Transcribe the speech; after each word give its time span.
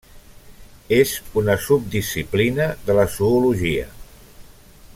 És 0.97 1.11
una 1.41 1.57
subdisciplina 1.65 2.67
de 2.89 2.95
la 3.01 3.07
zoologia. 3.17 3.87